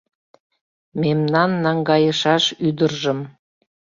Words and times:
Мемнан 1.01 1.51
наҥгайышаш 1.63 2.43
ӱдыржым 2.67 3.19